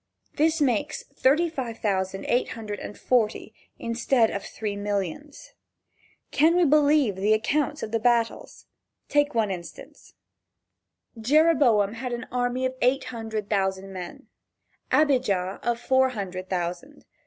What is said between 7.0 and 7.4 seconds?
the